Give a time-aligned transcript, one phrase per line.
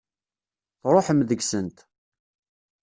[0.81, 1.77] Tṛuḥem deg-sent.